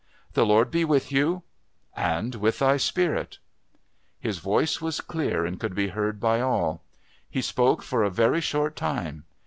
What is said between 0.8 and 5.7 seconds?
with you." "And with Thy Spirit." His voice was clear and